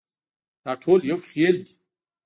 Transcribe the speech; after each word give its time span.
دا 0.63 0.71
ټول 0.83 0.99
یو 1.09 1.19
خېل 1.29 1.55
دي. 1.65 1.73